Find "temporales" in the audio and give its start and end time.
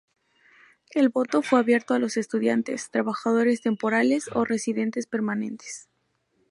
3.61-4.31